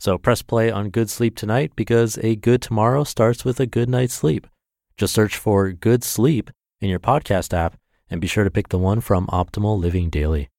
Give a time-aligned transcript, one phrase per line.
[0.00, 3.88] So press play on Good Sleep tonight because a good tomorrow starts with a good
[3.88, 4.46] night's sleep.
[4.96, 7.76] Just search for Good Sleep in your podcast app
[8.08, 10.50] and be sure to pick the one from Optimal Living Daily.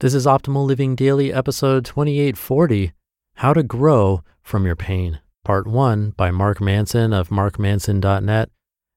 [0.00, 2.92] This is Optimal Living Daily, episode 2840
[3.34, 8.50] How to Grow from Your Pain, part one by Mark Manson of markmanson.net.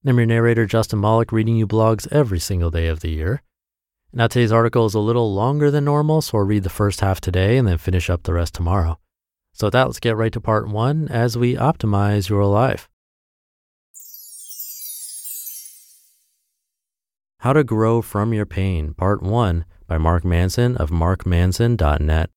[0.05, 3.43] I'm your narrator, Justin Malik, reading you blogs every single day of the year.
[4.13, 7.19] Now, today's article is a little longer than normal, so I'll read the first half
[7.19, 8.99] today and then finish up the rest tomorrow.
[9.53, 12.89] So, with that, let's get right to part one as we optimize your life.
[17.41, 22.29] How to Grow from Your Pain, Part 1 by Mark Manson of markmanson.net.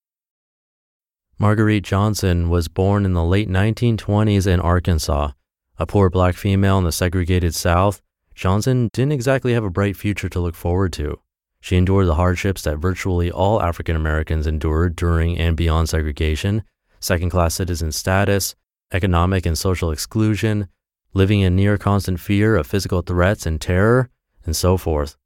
[1.39, 5.31] Marguerite Johnson was born in the late 1920s in Arkansas.
[5.79, 8.03] A poor black female in the segregated South,
[8.35, 11.19] Johnson didn't exactly have a bright future to look forward to.
[11.61, 16.63] She endured the hardships that virtually all African Americans endured during and beyond segregation
[17.01, 18.55] second class citizen status,
[18.93, 20.69] economic and social exclusion,
[21.15, 24.11] living in near constant fear of physical threats and terror,
[24.45, 25.17] and so forth.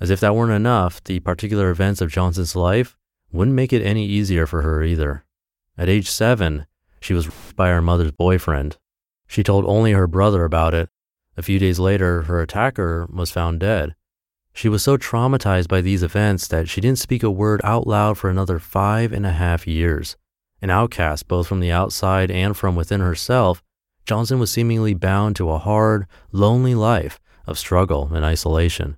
[0.00, 2.96] As if that weren't enough, the particular events of Johnson's life
[3.32, 5.24] wouldn't make it any easier for her either.
[5.78, 6.66] At age seven,
[7.00, 8.76] she was raped by her mother's boyfriend.
[9.26, 10.88] She told only her brother about it.
[11.36, 13.94] A few days later, her attacker was found dead.
[14.56, 18.16] She was so traumatized by these events that she didn't speak a word out loud
[18.16, 20.16] for another five and a half years.
[20.62, 23.62] An outcast both from the outside and from within herself,
[24.06, 28.96] Johnson was seemingly bound to a hard, lonely life of struggle and isolation.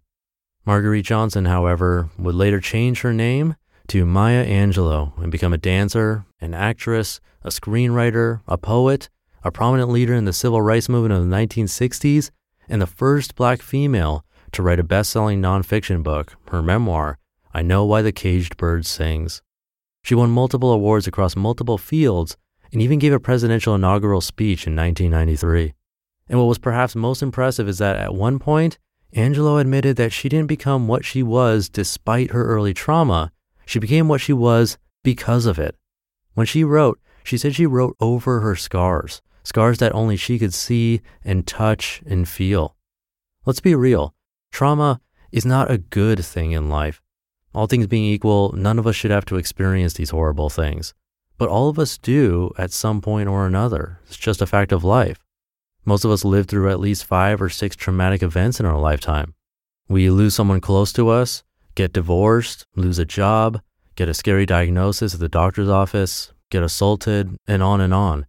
[0.66, 3.56] Marguerite Johnson, however, would later change her name
[3.89, 9.09] to Maya Angelou and become a dancer, an actress, a screenwriter, a poet,
[9.43, 12.31] a prominent leader in the civil rights movement of the 1960s,
[12.69, 17.19] and the first black female to write a best selling nonfiction book, her memoir,
[17.53, 19.43] I Know Why the Caged Bird Sings.
[20.03, 22.37] She won multiple awards across multiple fields
[22.73, 25.75] and even gave a presidential inaugural speech in 1993.
[26.29, 28.79] And what was perhaps most impressive is that at one point,
[29.15, 33.33] Angelou admitted that she didn't become what she was despite her early trauma.
[33.65, 35.77] She became what she was because of it.
[36.34, 40.53] When she wrote, she said she wrote over her scars, scars that only she could
[40.53, 42.77] see and touch and feel.
[43.45, 44.15] Let's be real.
[44.56, 45.03] Trauma
[45.33, 47.03] is not a good thing in life.
[47.55, 50.94] All things being equal, none of us should have to experience these horrible things.
[51.37, 54.00] But all of us do at some point or another.
[54.06, 55.22] It's just a fact of life.
[55.84, 59.34] Most of us live through at least five or six traumatic events in our lifetime.
[59.91, 61.43] We lose someone close to us,
[61.75, 63.61] get divorced, lose a job,
[63.95, 68.25] get a scary diagnosis at the doctor's office, get assaulted, and on and on.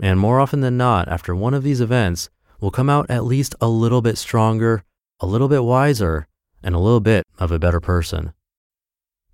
[0.00, 3.54] And more often than not, after one of these events, we'll come out at least
[3.60, 4.82] a little bit stronger,
[5.22, 6.26] a little bit wiser,
[6.64, 8.32] and a little bit of a better person.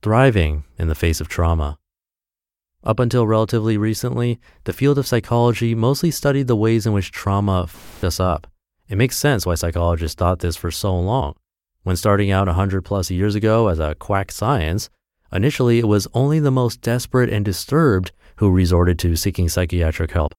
[0.02, 1.78] Thriving in the face of trauma.
[2.84, 7.62] Up until relatively recently, the field of psychology mostly studied the ways in which trauma
[7.62, 8.46] f***ed us up.
[8.86, 11.34] It makes sense why psychologists thought this for so long.
[11.84, 14.90] When starting out 100 plus years ago as a quack science,
[15.32, 20.34] initially it was only the most desperate and disturbed who resorted to seeking psychiatric help.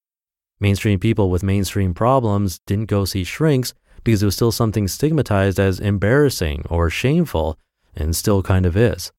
[0.60, 3.74] Mainstream people with mainstream problems didn't go see shrinks
[4.04, 7.57] because it was still something stigmatized as embarrassing or shameful,
[7.96, 9.12] and still kind of is.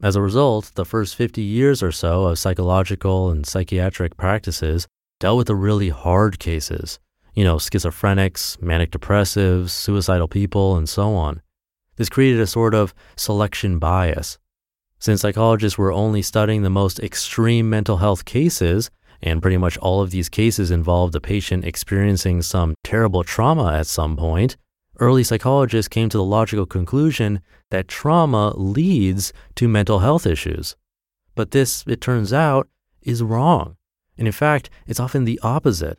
[0.00, 4.86] As a result, the first 50 years or so of psychological and psychiatric practices
[5.18, 7.00] dealt with the really hard cases,
[7.34, 11.42] you know, schizophrenics, manic depressives, suicidal people, and so on.
[11.96, 14.38] This created a sort of selection bias.
[15.00, 18.90] Since psychologists were only studying the most extreme mental health cases,
[19.22, 23.86] and pretty much all of these cases involved a patient experiencing some terrible trauma at
[23.86, 24.56] some point,
[25.00, 30.76] early psychologists came to the logical conclusion that trauma leads to mental health issues.
[31.34, 32.68] But this, it turns out,
[33.02, 33.76] is wrong.
[34.16, 35.98] And in fact, it's often the opposite.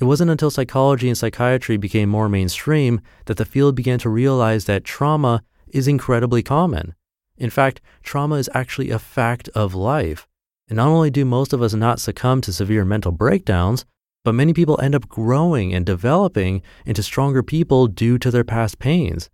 [0.00, 4.64] It wasn't until psychology and psychiatry became more mainstream that the field began to realize
[4.64, 6.94] that trauma is incredibly common.
[7.36, 10.26] In fact, trauma is actually a fact of life.
[10.72, 13.84] And not only do most of us not succumb to severe mental breakdowns,
[14.24, 18.78] but many people end up growing and developing into stronger people due to their past
[18.78, 19.28] pains.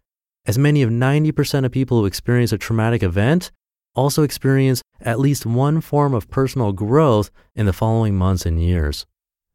[0.47, 3.53] As many of 90% of people who experience a traumatic event
[3.95, 9.07] also experience at least one form of personal growth in the following months and years.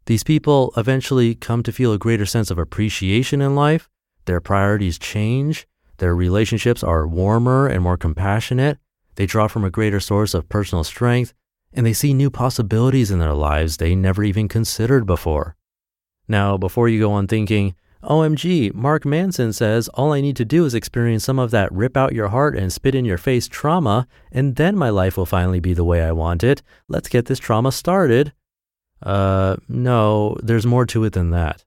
[0.05, 3.89] These people eventually come to feel a greater sense of appreciation in life,
[4.23, 8.77] their priorities change, their relationships are warmer and more compassionate,
[9.15, 11.33] they draw from a greater source of personal strength,
[11.73, 15.55] and they see new possibilities in their lives they never even considered before.
[16.27, 20.65] Now, before you go on thinking, OMG, Mark Manson says all I need to do
[20.65, 24.07] is experience some of that rip out your heart and spit in your face trauma,
[24.31, 26.61] and then my life will finally be the way I want it.
[26.89, 28.33] Let's get this trauma started.
[29.01, 31.63] Uh, no, there's more to it than that.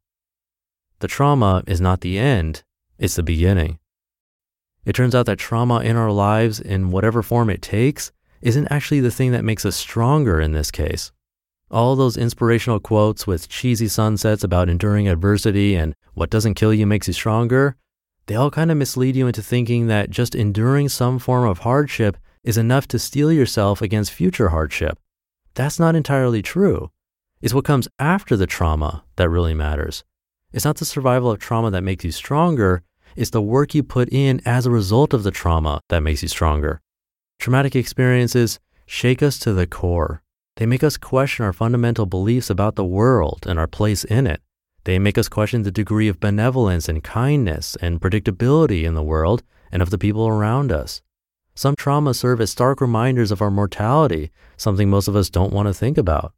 [1.00, 2.64] The trauma is not the end,
[2.98, 3.78] it's the beginning.
[4.84, 9.00] It turns out that trauma in our lives, in whatever form it takes, isn't actually
[9.00, 11.12] the thing that makes us stronger in this case.
[11.70, 16.86] All those inspirational quotes with cheesy sunsets about enduring adversity and what doesn't kill you
[16.86, 17.76] makes you stronger,
[18.26, 22.16] they all kind of mislead you into thinking that just enduring some form of hardship
[22.44, 24.98] is enough to steel yourself against future hardship.
[25.54, 26.90] That's not entirely true.
[27.40, 30.04] It's what comes after the trauma that really matters.
[30.52, 32.82] It's not the survival of trauma that makes you stronger,
[33.16, 36.28] it's the work you put in as a result of the trauma that makes you
[36.28, 36.80] stronger.
[37.38, 40.22] Traumatic experiences shake us to the core.
[40.56, 44.40] They make us question our fundamental beliefs about the world and our place in it.
[44.84, 49.42] They make us question the degree of benevolence and kindness and predictability in the world
[49.70, 51.02] and of the people around us.
[51.54, 55.66] Some traumas serve as stark reminders of our mortality, something most of us don't want
[55.68, 56.32] to think about.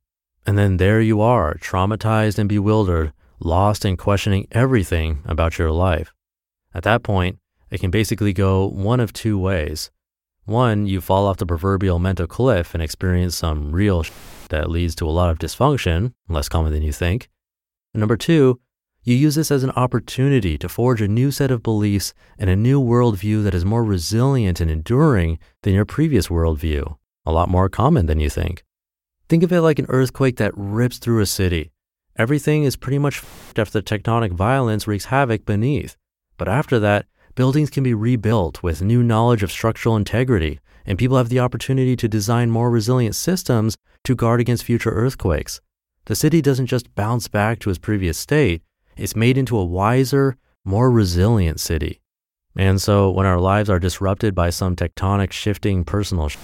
[0.46, 6.12] And then there you are, traumatized and bewildered, lost and questioning everything about your life.
[6.74, 7.38] At that point,
[7.70, 9.90] it can basically go one of two ways.
[10.48, 14.10] One, you fall off the proverbial mental cliff and experience some real sh-
[14.48, 17.28] that leads to a lot of dysfunction, less common than you think.
[17.92, 18.58] And number two,
[19.02, 22.56] you use this as an opportunity to forge a new set of beliefs and a
[22.56, 26.96] new worldview that is more resilient and enduring than your previous worldview,
[27.26, 28.64] a lot more common than you think.
[29.28, 31.72] Think of it like an earthquake that rips through a city.
[32.16, 33.22] Everything is pretty much
[33.54, 35.98] after the tectonic violence wreaks havoc beneath.
[36.38, 37.04] But after that,
[37.38, 41.94] buildings can be rebuilt with new knowledge of structural integrity, and people have the opportunity
[41.94, 45.60] to design more resilient systems to guard against future earthquakes.
[46.06, 48.62] The city doesn't just bounce back to its previous state,
[48.96, 52.00] it's made into a wiser, more resilient city.
[52.56, 56.38] And so when our lives are disrupted by some tectonic shifting personal sh-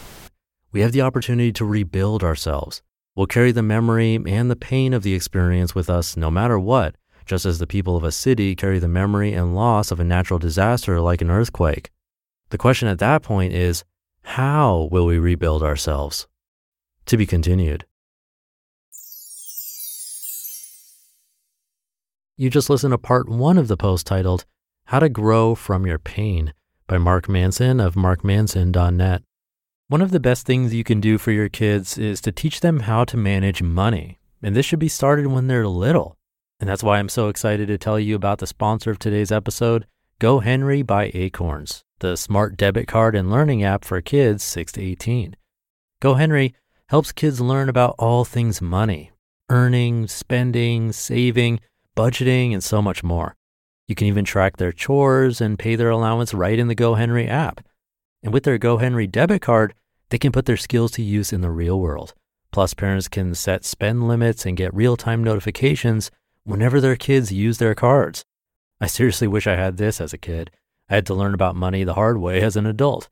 [0.70, 2.82] we have the opportunity to rebuild ourselves.
[3.16, 6.94] We'll carry the memory and the pain of the experience with us no matter what,
[7.24, 10.38] just as the people of a city carry the memory and loss of a natural
[10.38, 11.90] disaster like an earthquake.
[12.50, 13.84] The question at that point is
[14.22, 16.26] how will we rebuild ourselves?
[17.06, 17.84] To be continued.
[22.36, 24.44] You just listened to part one of the post titled
[24.86, 26.52] How to Grow from Your Pain
[26.86, 29.22] by Mark Manson of markmanson.net.
[29.88, 32.80] One of the best things you can do for your kids is to teach them
[32.80, 34.18] how to manage money.
[34.42, 36.16] And this should be started when they're little.
[36.64, 39.84] And that's why I'm so excited to tell you about the sponsor of today's episode,
[40.18, 45.36] GoHenry by Acorns, the smart debit card and learning app for kids 6 to 18.
[46.00, 46.54] GoHenry
[46.88, 49.12] helps kids learn about all things money,
[49.50, 51.60] earning, spending, saving,
[51.94, 53.36] budgeting, and so much more.
[53.86, 57.60] You can even track their chores and pay their allowance right in the GoHenry app.
[58.22, 59.74] And with their GoHenry debit card,
[60.08, 62.14] they can put their skills to use in the real world.
[62.52, 66.10] Plus, parents can set spend limits and get real time notifications
[66.44, 68.24] whenever their kids use their cards.
[68.80, 70.50] I seriously wish I had this as a kid.
[70.88, 73.08] I had to learn about money the hard way as an adult.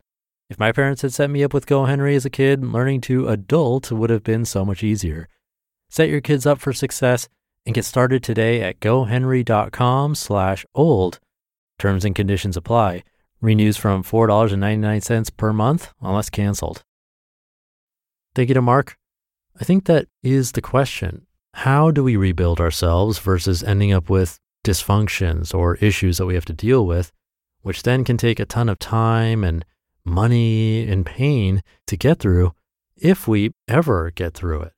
[0.50, 3.90] If my parents had set me up with GoHenry as a kid, learning to adult
[3.90, 5.28] would have been so much easier.
[5.88, 7.28] Set your kids up for success
[7.64, 11.20] and get started today at gohenry.com slash old.
[11.78, 13.02] Terms and conditions apply.
[13.40, 16.82] Renews from $4.99 per month unless canceled.
[18.34, 18.96] Thank you to Mark.
[19.60, 24.38] I think that is the question how do we rebuild ourselves versus ending up with
[24.64, 27.12] dysfunctions or issues that we have to deal with,
[27.62, 29.64] which then can take a ton of time and
[30.04, 32.52] money and pain to get through
[32.96, 34.72] if we ever get through it.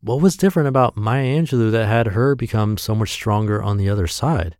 [0.00, 3.88] What was different about Maya Angelou that had her become so much stronger on the
[3.88, 4.56] other side?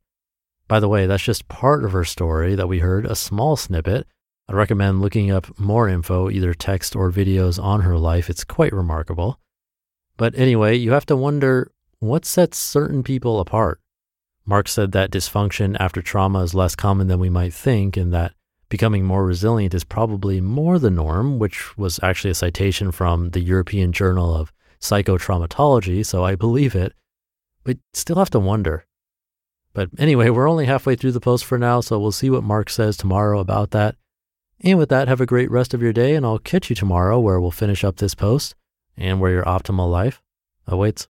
[0.69, 4.07] By the way, that's just part of her story that we heard, a small snippet.
[4.49, 8.29] I'd recommend looking up more info, either text or videos on her life.
[8.29, 9.39] It's quite remarkable.
[10.17, 13.81] But anyway, you have to wonder what sets certain people apart?
[14.45, 18.33] Mark said that dysfunction after trauma is less common than we might think, and that
[18.69, 23.41] becoming more resilient is probably more the norm, which was actually a citation from the
[23.41, 26.93] European Journal of Psychotraumatology, so I believe it.
[27.65, 28.87] But still have to wonder.
[29.75, 32.71] But anyway, we're only halfway through the post for now, so we'll see what Mark
[32.71, 33.97] says tomorrow about that.
[34.61, 37.21] And with that, have a great rest of your day, and I'll catch you tomorrow
[37.21, 38.55] where we'll finish up this post
[38.97, 40.23] and where your optimal life
[40.67, 41.09] awaits.